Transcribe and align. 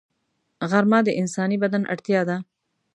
غرمه 0.69 0.99
د 1.07 1.09
انساني 1.21 1.57
بدن 1.63 1.83
اړتیا 1.93 2.21
ده 2.29 2.37